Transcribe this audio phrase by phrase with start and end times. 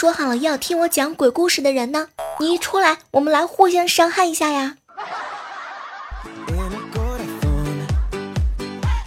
[0.00, 2.08] 说好了要听我讲鬼故事的人呢？
[2.38, 4.78] 你一出来，我们来互相伤害一下呀！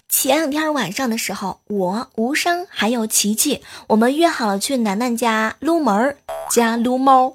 [0.07, 6.15] 前两天晚上的时候，我无伤还有琪琪，我们约好了去楠楠家撸门儿
[6.51, 7.33] 加撸猫，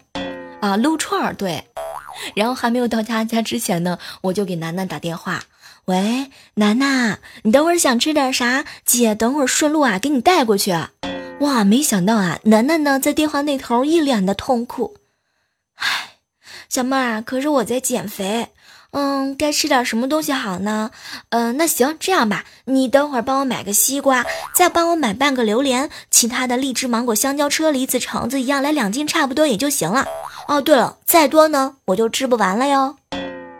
[0.61, 1.65] 啊撸串儿对。
[2.37, 5.43] 然后还没有到他家之前呢，我就给楠楠打电话，
[5.87, 8.65] 喂，楠楠，你等会儿想吃点啥？
[8.85, 10.73] 姐等会儿顺路啊给你带过去。
[11.41, 14.97] 哇，没想到啊，楠楠呢在电话那头一脸的痛苦，
[15.77, 16.17] 唉，
[16.69, 18.49] 小妹儿啊，可是我在减肥。
[18.91, 20.91] 嗯，该吃点什么东西好呢？
[21.29, 24.25] 嗯，那行，这样吧，你等会儿帮我买个西瓜，
[24.55, 30.07] 再帮我买半个榴莲，其他的荔枝、芒果、香蕉、车厘子、橙子一样，来两斤差不多也就行了。
[30.49, 32.97] 哦，对了，再多呢我就吃不完了哟。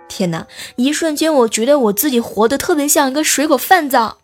[0.09, 4.15] 天哪，一瞬间我觉得我自己活得特别像一个水果贩子。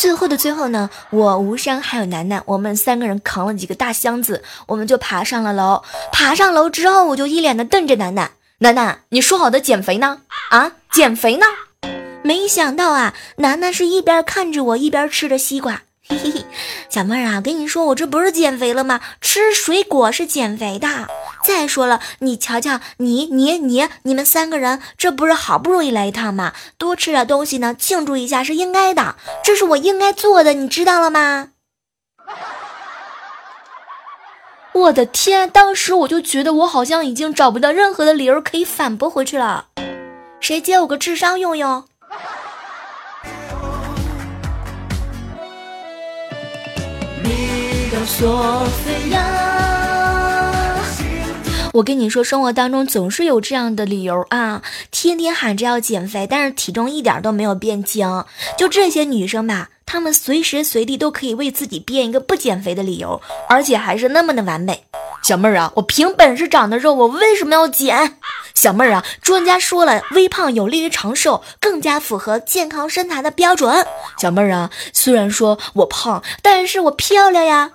[0.00, 5.82] 最后的最后呢，我吴山还有楠楠，我们三个人扛了几个大箱子，我们就爬上了楼。
[6.10, 8.30] 爬上楼之后，我就一脸的瞪着楠楠。
[8.60, 10.22] 楠楠，你说好的减肥呢？
[10.52, 11.44] 啊，减肥呢？
[12.22, 15.82] 没想到啊，楠楠是一边看着我一边吃着西瓜。
[16.08, 16.46] 嘿嘿嘿，
[16.88, 19.02] 小妹儿啊，跟你说，我这不是减肥了吗？
[19.20, 20.88] 吃水果是减肥的。
[21.42, 26.52] 再说了，你瞧瞧，你你你，你们三个人，这不是好不容易来一趟吗？
[26.78, 31.48] 多吃点东西呢，庆祝一下是应该的，这是我应该做的，你知道了吗？
[34.72, 35.50] 我的天！
[35.50, 39.66] 当时我就觉得我好像已经找不到任何的理由可以反驳回去了。
[40.38, 41.84] 谁借我个智商用用？
[51.72, 58.24] 我跟你说，生活当中总是有这样的理由啊，天天喊着要减肥，但是体重一点都没有变轻。
[58.58, 59.70] 就这些女生吧。
[59.86, 64.84] 她们随时随地都可以为自己编一个不减肥的理由，而且还是那么的完美。
[65.24, 68.16] 小妹儿啊，我凭本事长的肉，我为什么要减？
[68.54, 73.84] 小妹儿啊，专家说了，微胖有利于长寿，更加符合健康身材的标准。
[74.16, 77.72] 小妹儿啊，虽然说我胖，但是我漂亮呀。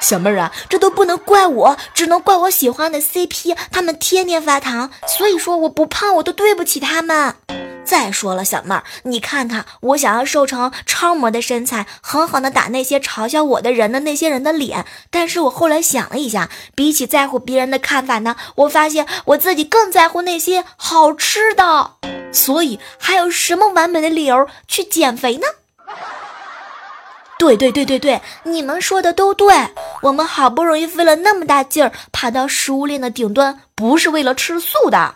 [0.00, 7.34] 小妹儿啊，这都不能怪我，只能怪我喜欢的 CP，他们天天发糖，所以说我不胖，我都对不起他们。
[7.84, 14.84] 再说了，小妹儿，你看看我想要瘦成超模的身材，狠狠的打那些嘲笑我的人的那些人的脸。
[15.10, 21.92] 但是我后来想了一下，比起在乎别人的看法呢，我发现我自己更在乎那些好吃的。
[22.30, 25.46] 所以还有什么完美的理由去减肥呢？
[27.38, 29.54] 对对对对对，你们说的都对。
[30.02, 35.14] 我们好不容易费了那么大劲儿爬到食物链的顶端，不是为了吃素的。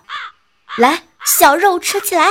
[0.78, 2.30] 来，小肉吃起来。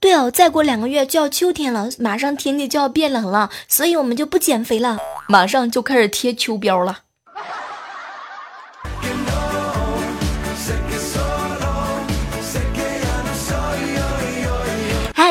[0.00, 4.98] 对哦，再过两个月就要秋天了，马上天气就要变冷了，所以我们就不减肥了，
[5.28, 7.01] 马上就开始贴秋膘了。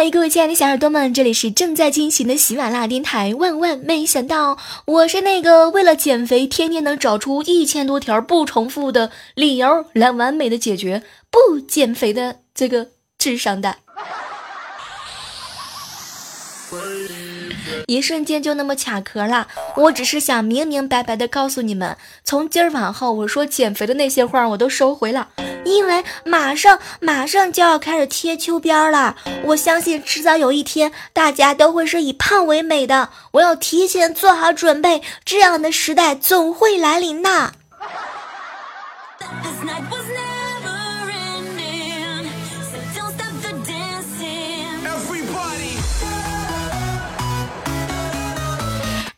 [0.01, 3.35] 嗨，各位亲爱的小耳朵们，这里是正在进行的喜马拉雅电台。
[3.35, 12.87] 万万没想到，我是那个为了减肥，天天能找出一千多条不重复的理由来完美的解决不减肥的这个
[13.19, 13.75] 智商的。
[17.91, 25.27] 一瞬间就那么卡壳了，我只是想明明白白的告诉你们，从今儿往后，我说减肥的那些话我都收回了，
[25.65, 37.53] 因为马上马上就要开始贴秋膘了，我相信迟早有一天，大家都会是以胖为美的，我要提前做好准备，这样的时代总会来临的。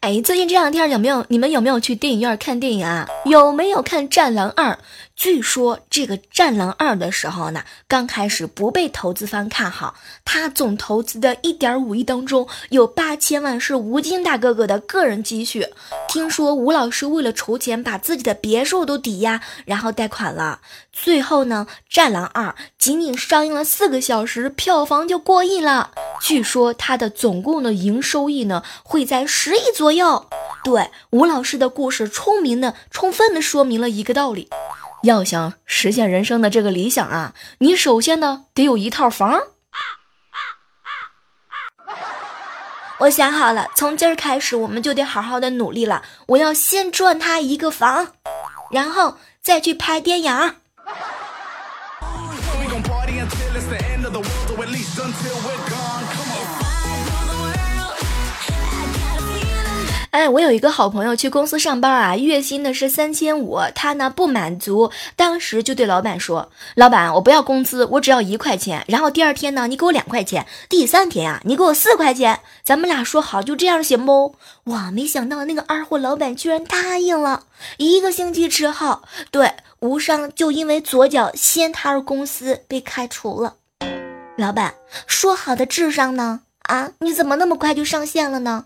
[0.04, 3.08] 哎，最近这两天有没有你们有没有去电影院看电影啊？
[3.24, 4.74] 有没有看《战狼二》？
[5.16, 9.96] 据说这个《战狼二》的时候呢，刚开始不被投资方看好，
[10.26, 15.68] 他总投资的一点五亿当中，有八千万是吴京大哥哥的个人积蓄。
[16.10, 20.60] 听说吴老师为了筹钱，把自己的别墅都抵押，然后贷款了。
[20.92, 25.92] 最后呢，《战狼二》仅仅上映了四个小时，票房就过亿了。
[26.22, 30.26] 据说他的总共的营收益呢，会在十亿左右。
[30.64, 34.50] 对，吴老师的故事，聪明的充分的说明了一个道理。
[35.04, 39.42] 要想实现人生的这个理想啊，你首先呢得有一套房。
[43.00, 46.04] 我想好了，从今儿开始我们就得好好的努力了。
[46.28, 48.14] 我要先赚他一个房，
[48.72, 50.56] 然后再去拍电影。
[60.14, 68.86] 哎，我有一个好朋友去公司上班啊，月薪呢是三千五，他呢不满足，当时就对老板说：“老板，我不要工资，我只要一块钱。
[68.88, 77.46] 然后第二天呢，你给我两块钱，第三天呀，你给我四块钱，咱们俩说好，就这样行不？”哇，没想到那个二货老板居然答应了。
[77.78, 79.02] 一个星期之后，
[79.32, 83.56] 对无伤就因为左脚先踏入公司被开除了。
[84.38, 84.76] 老板
[85.08, 86.42] 说好的智商呢？
[86.62, 88.66] 啊，你怎么那么快就上线了呢？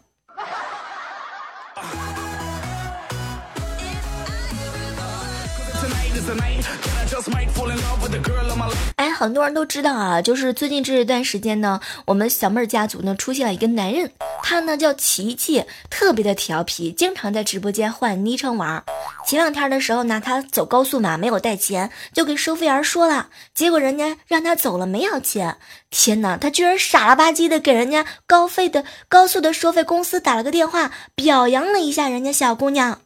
[8.96, 14.12] 哎，很多人都知道啊，就是最近这一段时间呢，我们小妹儿家族呢出现了一个男人，
[14.44, 18.84] 他呢叫琪琪，特别的调皮，经常在直播间换昵称玩。
[19.26, 25.58] 前两天的时候呢，他走高速嘛，没有带钱，就跟收费员说了，结果人家让他走了，没要钱。
[25.90, 33.00] 天哪，他居然傻了吧唧的给人家高费的高速的收费公司打了个电话，表扬了一下人家小姑娘。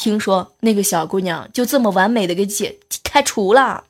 [0.00, 3.84] 听说那个小姑娘就这么完美的给解开除了。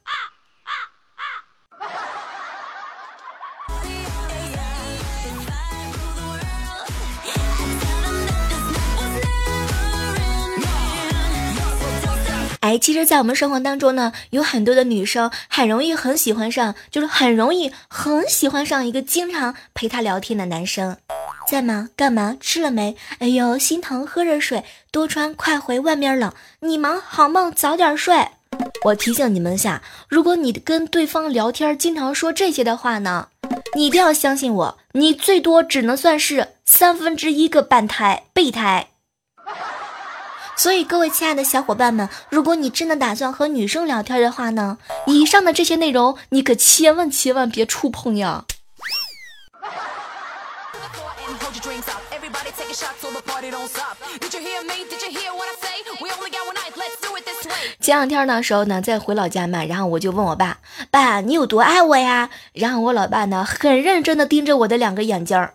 [12.58, 20.96] 哎，其实，在我们生活当中呢，有很多的女生很容易很喜欢上，就是很容易很喜欢上一个经常陪她聊天的男生。
[21.50, 21.88] 在吗？
[21.96, 22.36] 干嘛？
[22.38, 22.96] 吃了没？
[23.18, 26.32] 哎呦，心疼，喝热水，多穿，快回，外面冷。
[26.60, 28.28] 你忙，好梦，早点睡。
[28.84, 33.30] 我提醒你们一下，如果你跟对方聊天经常说这些的话呢，
[33.74, 38.86] 你一定要相信我，你最多只能算是三分之一个半胎备胎。
[40.56, 48.44] 所以，各位亲爱的小伙伴们，如果你真的打算和女生聊天的话呢，以上的这些内容你可千万千万别触碰呀。
[57.80, 60.58] 前两天的时候呢，在回老家嘛，然后我就问我爸
[60.90, 65.54] ：“爸，你有多爱我呀？”然后我老爸呢，很认真的盯着我的两个眼睛儿。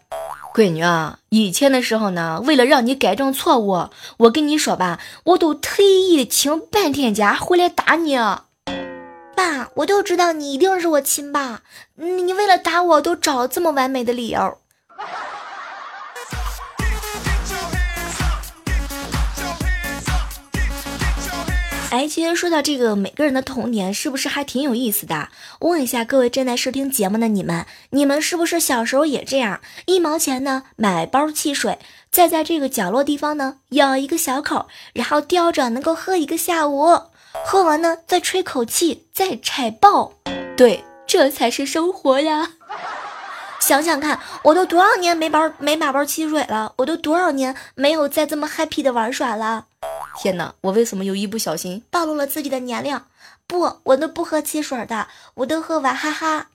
[0.53, 8.17] 闺女啊，以前的时候呢，为了让你改正错误，我跟你说吧，我都特意请半天假回来打你。
[9.35, 11.61] 爸，我就知道你一定是我亲爸，
[11.95, 14.57] 你为了打我都找这么完美的理由。
[21.95, 25.29] 哎，其实说到这个，每个人的童年是不是还挺有意思的？
[25.61, 29.61] 问一下各位正在收听节目的你们，你们是不是小时候也这样？
[29.85, 31.79] 一毛钱呢买包汽水，
[32.11, 37.03] 再在这个角落地方呢咬一个小口，然后叼着能够喝一个下午，
[37.45, 40.11] 喝完呢再吹口气，再踩爆。
[40.57, 42.49] 对，这才是生活呀！
[43.61, 49.67] 想想看，我都多少年没包没买包汽水了，我都多少年没有再这么 happy 的玩耍了。
[50.17, 52.99] 天哪，我为什么又一不小心暴露了自己的年龄？
[53.45, 56.47] 不，我都不喝汽水的，我都喝娃哈哈。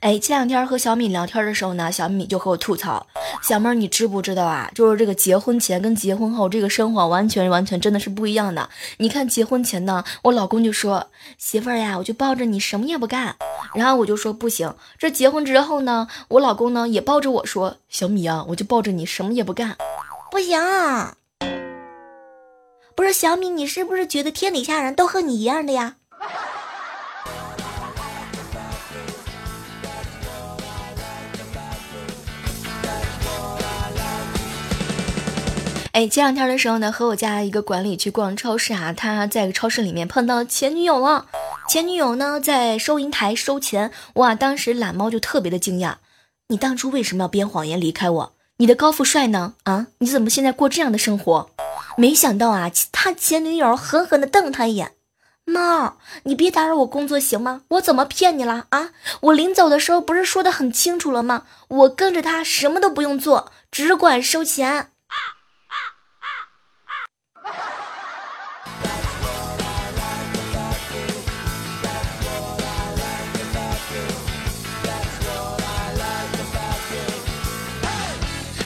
[0.00, 3.06] 哎，前两天和小米聊天的时候呢，小米就和我吐槽
[3.46, 4.70] ：“小妹儿，你知不知道啊？
[4.74, 8.70] 就是这个结婚前跟结婚后这个生活完全完全真的是不一样的。
[8.96, 13.36] 你看结婚前呢，我老公就说媳妇儿呀，我就抱着你什么也不干。
[13.74, 14.74] 然后我就说不行。
[14.96, 19.76] 这结婚之后呢，我老公呢也抱着我说小米啊，我就抱着你什么也不干。
[20.30, 20.58] 不行，
[22.96, 25.96] 不是小米，你是不是觉得天底下人都和你一样的呀？”
[35.94, 41.26] 哎，前两天的时候呢，和我家一个管理去逛超市啊，他在超市里面碰到前女友了。
[41.68, 45.94] 前女友呢在收银台收钱，哇，当时懒猫就特别的惊讶。
[46.48, 48.32] 你当初为什么要编谎言离开我？
[48.56, 49.54] 你的高富帅呢？
[49.62, 51.50] 啊，你怎么现在过这样的生活？
[51.96, 54.94] 没想到啊，他前女友狠狠的瞪他一眼。
[55.44, 57.60] 猫，你别打扰我工作行吗？
[57.68, 58.90] 我怎么骗你了啊？
[59.20, 61.44] 我临走的时候不是说的很清楚了吗？
[61.68, 64.88] 我跟着他什么都不用做，只管收钱。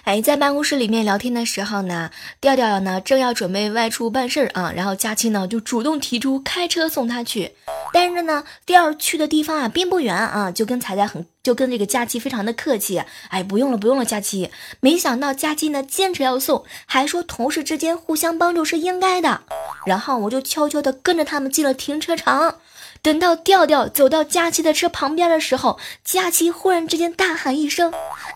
[0.09, 2.11] 哎，在办公室里面聊天的时候呢，
[2.41, 7.53] 调调呢正要准备外出办事儿啊，然后佳期呢就主动提出开车送他去。
[7.93, 14.51] 但是呢，第二去的地方啊并不远啊，就跟彩彩很就跟这个佳期非常的客气，哎，不用了不用了，佳期。
[14.81, 19.43] 没想到佳期呢坚持要送，还说同事之间互相帮助是应该的。
[19.85, 22.55] 然后我就悄悄的跟着他们进了停车场。
[23.01, 27.93] 等到调调走到佳琪的车旁边的时候，佳琪忽然之间大喊一声：“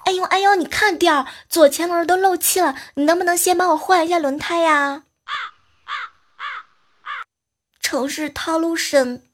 [0.07, 5.03] 哎呦哎呦，你看调，左前轮都漏气了，你能不能先帮我换一下轮胎呀？”
[7.81, 9.25] 城市套路深。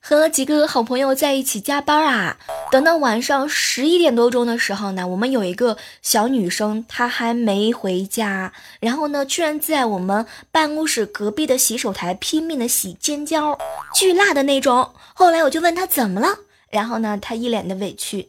[0.00, 2.38] 和几个好朋友在一起加班啊，
[2.70, 13.58] 等到晚上十一点多钟的时候呢，我们有一个小女生，她还没回家，然后呢，居然在我们办公室隔壁的洗手台拼命的洗尖椒，
[13.94, 14.92] 巨辣的那种。
[15.14, 16.28] 后来我就问她怎么了，
[16.68, 18.28] 然后呢，她一脸的委屈，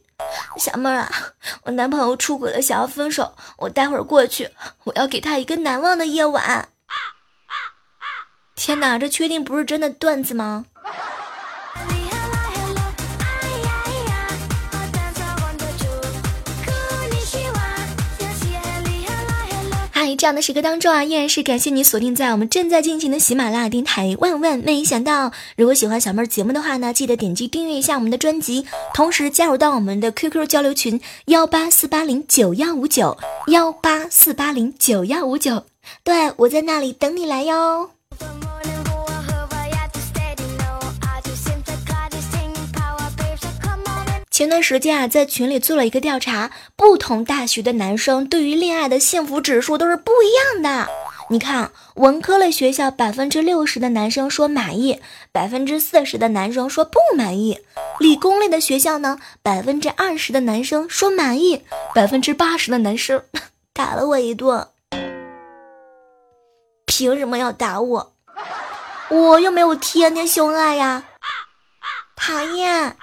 [0.58, 1.12] 小妹儿啊，
[1.64, 4.50] 我男朋友出轨了，想要分手，我待会儿过去，
[4.86, 6.70] 我要给他一个难忘的夜晚。
[8.56, 10.66] 天哪，这确定不是真的段子吗？
[20.20, 24.18] 这样的时刻当中啊，依然是感谢你锁定在我们正在进行的喜马拉雅电台。
[24.20, 35.64] 万万没想到，如果喜欢小妹儿节目的话呢，记得点击订阅一下我们的专辑，同时加入到我们的 QQ 交流群幺八四八零九幺五九幺八四八零九幺五九。
[36.04, 37.92] 对我在那里等你来哟。
[44.40, 50.90] 前段时间啊，在群里做了一个调查，不同大学的男生对于恋爱的幸福指数都是不一样的。
[51.30, 55.02] 你看，文科类学校百分之六十的男生说满意，
[55.34, 57.58] 百分之四十的男生说不满意；
[58.00, 63.22] 理工类的学校呢，百分之二十的男生说满意，百分之八十的男生
[63.74, 64.66] 打了我一顿。
[66.86, 68.14] 凭什么要打我？
[69.10, 71.04] 我又没有天天秀恩爱呀！
[72.16, 72.96] 讨厌。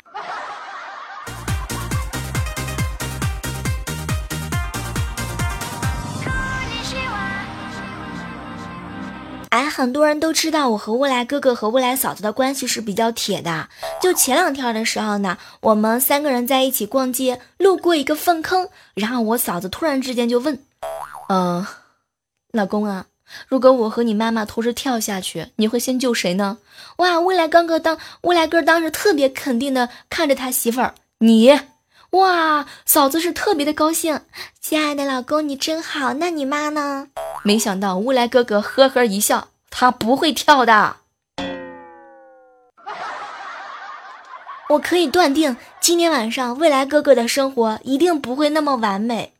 [9.56, 13.70] 哎，很多人都知道我和未来哥哥和未来嫂子的关系是比较铁的。
[14.02, 20.58] 就前两天的时候呢，我们三个人在一起逛街，路过一个粪坑，然后我嫂子突然之间就问
[21.30, 21.66] ：“嗯，
[22.52, 23.06] 老公啊，
[23.48, 26.58] 如果我和你妈妈同时跳下去，你会先救谁呢？”
[26.98, 31.58] 哇，未来哥哥当未来哥当时特别肯定的看着他媳妇儿，你，
[32.16, 34.22] 哇，嫂子是特别的高兴，
[34.58, 37.08] 亲爱的老公你真好，那你妈呢？
[37.42, 40.96] 没想到未来哥哥呵呵一笑，他不会跳的。
[44.70, 49.34] 我可以断定，今天晚上未来哥哥的生活一定不会那么完美。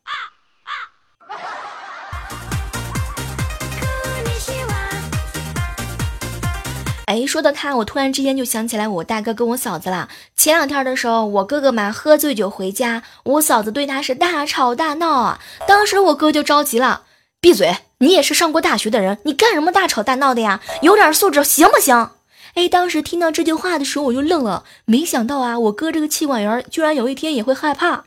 [7.07, 10.09] 哎，说到他，我突然之间就想起来我大哥跟我嫂子了。
[10.37, 15.41] 前两天的时候，我哥哥嘛喝醉酒回家，我嫂子对他是大吵大闹啊。
[15.69, 17.03] 当时我哥就着急了，
[17.41, 17.77] 闭嘴。
[17.99, 20.61] 你也是上过大学的人，你干什么大吵大闹的呀？
[20.83, 22.11] 有点素质行不行？
[22.55, 28.03] 哎，当时听到这句话的时候，我就愣了，没想到啊，我哥这个气管炎居然有一天也会害怕。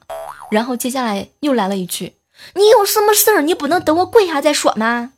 [0.52, 2.16] 然后接下来又来了一句
[2.56, 5.14] ：“你有什么事儿，你不能等我跪下再说吗？”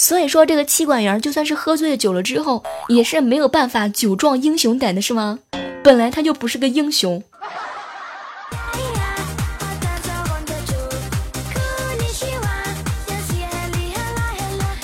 [0.00, 5.40] 所以说，这个气管炎就算是喝醉酒了之后，也是没有办法酒壮英雄胆的，是吗？
[5.82, 7.20] 本来他就不是个英雄。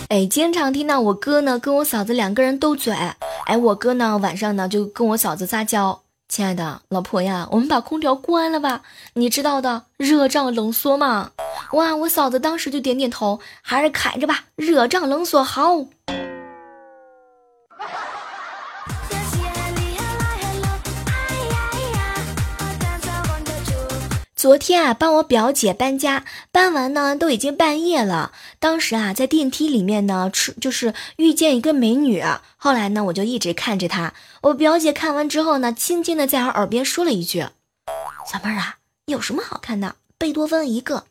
[0.09, 2.93] 哎，经常听到我哥呢跟我嫂子两个人斗嘴。
[3.47, 8.83] 哎，我哥呢晚上呢就跟我嫂子撒娇：“亲爱的老婆呀，我们把空调关了吧？
[9.15, 11.31] 你知道的，热胀冷缩嘛。”
[11.75, 15.87] 哇，我嫂子当时就点点头，还是开着吧，热胀冷缩好。
[24.37, 28.31] 昨天啊，帮我表姐搬家，搬完呢都已经半夜了。
[28.61, 32.23] 当时啊，在电梯里面呢，吃就是遇见一个美女。
[32.57, 34.15] 后来呢，我就一直看着她。
[34.43, 37.41] 我表姐看完之后呢，轻轻的在我耳边说了一句
[38.31, 38.77] ：“小妹儿啊，
[39.07, 39.97] 有什么好看的？
[40.17, 41.07] 贝多芬一个。”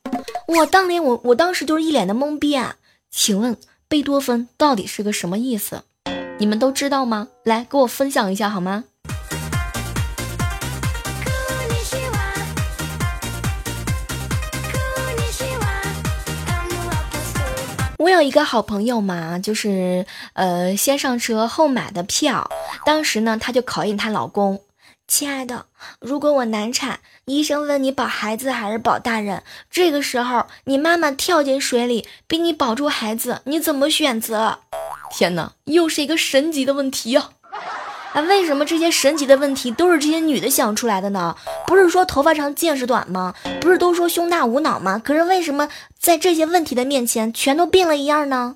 [0.56, 2.76] 我当年我我当时就是一脸的懵逼啊。
[3.10, 3.58] 请问
[3.88, 5.84] 贝多芬到底是个什么意思？
[6.38, 7.30] 你们都知道吗？
[7.44, 8.84] 来，给我分享一下好吗？
[17.98, 22.48] 我有一个好朋友嘛，就是呃先上车后买的票。
[22.86, 24.62] 当时呢，她就考验她老公，
[25.16, 25.68] 亲爱的，
[26.00, 34.58] 如果我难产，医生问你保孩子还是保大人，这个时候你妈妈跳进水里，逼你保住孩子，你怎么选择？
[35.12, 37.30] 天哪，又是一个神级的问题呀！
[38.14, 41.36] 啊，为什么这些神奇的问题都是这些女的想出来的呢？
[41.68, 43.36] 不是说头发长见识短吗？
[43.62, 44.98] 不是都说胸大无脑吗？
[44.98, 48.56] 可是为什么在这些问题的面前，全都变了一样呢？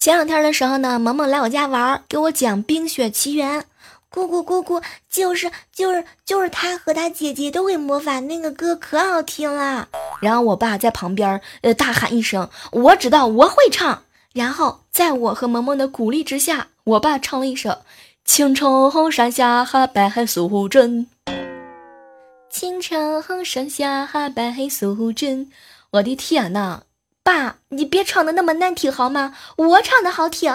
[0.00, 3.60] 前两天的时候呢，萌萌来我家玩，给我讲《冰雪奇缘》。
[4.08, 4.80] 姑姑姑姑，
[5.10, 9.88] 就是就是就是他和他姐姐都会魔法，那个歌可好听了。
[10.22, 17.68] 然后我爸在旁边呃大喊一声：“我知道，我会唱。”然后在我和萌萌的鼓励之下，我爸唱了一首
[18.24, 21.06] 《青城山下白素贞》。
[22.48, 25.52] 青城山下白素贞，
[25.90, 26.84] 我的天呐！
[27.22, 29.36] 爸，你别唱的那么难听好吗？
[29.56, 30.52] 我唱的好听。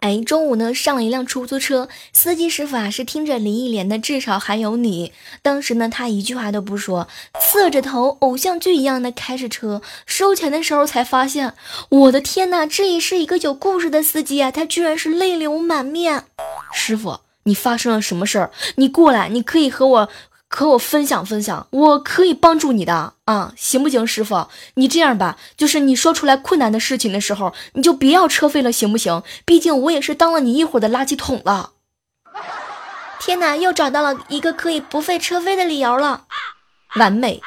[0.00, 5.08] 哎，中午呢上了一辆出租车，司机师傅啊是听着林忆莲的《至少还有你》，
[5.40, 7.06] 当时呢他一句话都不说，
[7.40, 11.54] 侧着头偶像剧一样的开着车，收钱的时候才发现，
[11.88, 16.24] 我的天哪，这也是一个有故事的司机啊，他居然是泪流满面，
[16.72, 17.20] 师傅。
[17.44, 18.50] 你发生了什么事儿？
[18.76, 20.08] 你过来，你可以和我
[20.48, 24.48] 和我分享分享，我可以帮助你的啊，行不行，师傅？
[24.74, 29.22] 你这样吧，就是你说出来困难的事情的时候，你就别要车费了，行不行？
[29.44, 31.70] 毕竟我也是当了你一会儿的垃圾桶了。
[33.18, 36.24] 天哪，又找到了一个可以不费车费的理由了，
[36.96, 37.40] 完美。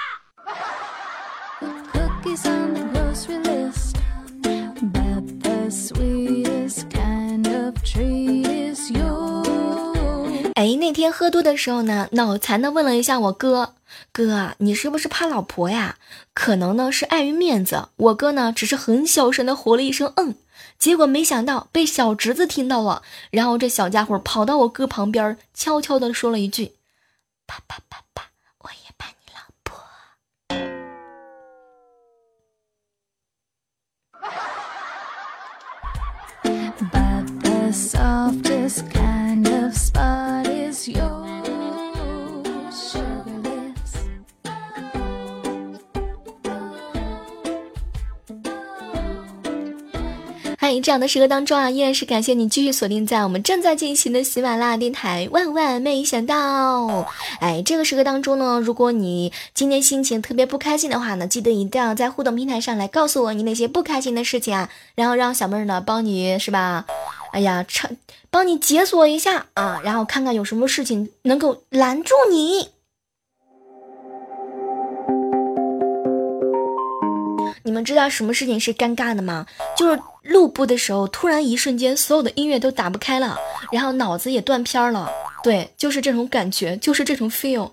[10.65, 13.75] 哎，那天喝多的时候呢，脑残的问了一下我哥
[14.11, 15.99] ：“哥啊，你是不是怕老婆呀？”
[16.33, 20.33] 可能呢是碍于面子，我哥呢只是很小声的回了一声“嗯”，
[20.79, 26.73] 结果没想到被小侄子听到了，然后这小家伙跑到我哥旁边，悄悄的说了一句
[27.45, 28.23] ：“爸爸爸爸，
[28.63, 29.77] 我也怕你老婆。”
[50.59, 55.29] 欢迎，这样的时刻当中啊，依然是感谢你继续锁定在我们正在进行的喜马拉雅电台。
[55.31, 57.07] 万万没想到，
[57.39, 66.85] 哎，这个时刻当中呢，如果你今天心情特别不开心的话呢，记得一定要在互动平台上来告诉我你那些不开心的事情啊，然后让小妹儿呢帮你是吧？
[67.35, 67.91] 哎呀，唱
[68.29, 72.69] 帮你解锁一下啊，然后看看有什么事情能够拦住你。
[77.63, 79.45] 你们知道什么事情是尴尬的吗？
[79.75, 83.37] 就是录播的时候，突然一瞬间，所有的音乐都打不开了，
[83.69, 85.11] 然后脑子也断片了。
[85.43, 87.69] 对，就是这种感觉，就是这种 feel。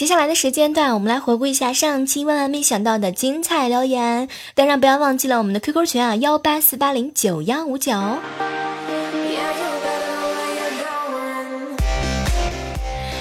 [0.00, 4.30] 接下来的时间段，我们来回顾一下上期万万没想到的精彩留言。
[4.54, 7.92] 当然，不要忘记了我们的 QQ 群啊，幺八四八零九幺五九。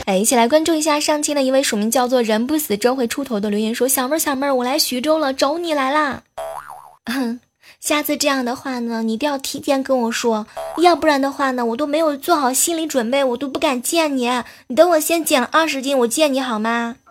[0.06, 6.24] 哎，一起来关注一下上期的一位署名叫做“人不死终会出头”的留言，说：“小妹儿，小妹儿，我来徐州了，找你来啦。”
[7.82, 7.88] 哼。
[7.88, 10.46] 下次这样的话呢，你一定要提前跟我说，
[10.82, 14.30] 要不然的话呢，我都没有做好心理准备，我都不敢见你。
[14.68, 16.98] 你等我先减了二十斤，我见你好吗？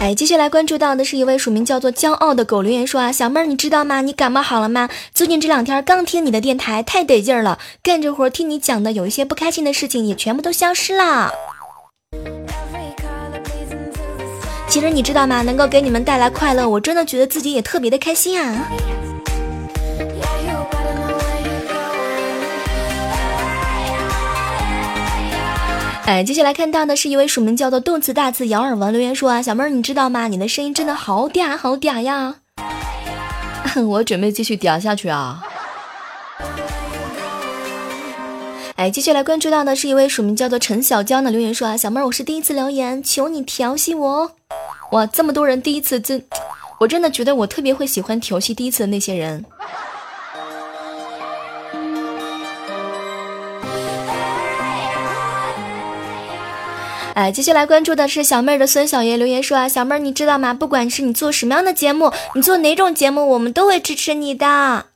[0.00, 4.00] 哎，接下来关注到的是一位署名叫做“骄傲的狗”留言说啊，小妹儿，你知道吗？
[4.00, 4.88] 你感冒好了吗？
[5.14, 11.32] 最近这两天刚听你的电台，太得劲儿了，干着活听你讲的，有一些不开心的事情也全部都消失了。
[14.72, 15.42] 其实你知道吗？
[15.42, 18.70] 能够给你们带来快乐，我真的觉得自己也特别的开心啊！
[26.06, 30.26] 哎，接下来看到的是一位署名叫做“动词大字咬耳王”留言说啊，小妹儿你知道吗？
[30.28, 32.36] 你的声音真的好嗲好嗲呀！
[33.86, 35.42] 我准备继续嗲下去啊！
[38.76, 44.32] 哎，接下来关注到的是一位署名叫做陈小娇的留言说啊，小妹儿，我是第一次留言，求你调戏我。
[44.92, 46.22] 哇，这么多人第一次，真，
[46.78, 49.42] 我真的觉得我特别会喜欢调戏第一次的那些人。
[57.14, 60.52] 哎，接下来关注的是小妹儿的孙小爷留言说啊，小妹儿你知道吗？
[60.52, 64.86] 不管是你做什么样的节目，你做哪种节目，我们都会支持你的。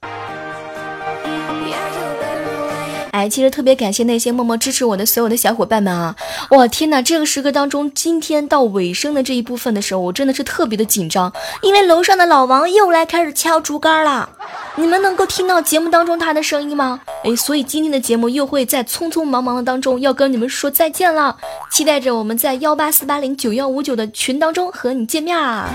[3.17, 6.15] 哎，其实特别感谢那些默默支持我的所有的小伙伴们啊！
[6.51, 14.29] 哇，天哪，这个时刻当中，今天到尾声的这一部分的时候，我真的是特别的紧张，因为楼上的老王又来开始敲竹竿了。
[14.75, 17.01] 你们能够听到节目当中他的声音吗？
[17.25, 21.39] 哎，所以今天的节目又会在匆匆忙忙的当中要跟你们说再见了，
[21.73, 25.71] 期待着我们在幺八四八零九幺五九的群当中和你见面啊。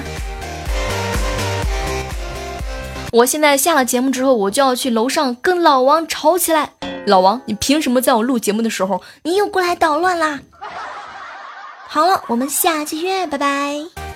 [3.12, 6.74] 我现在下了节目之后，我就要去楼上跟老王吵起来。
[7.08, 10.40] 老王，你凭什么在我录节目的时候，你又过来捣乱啦？
[11.88, 14.11] 好了，我们下期约，拜拜。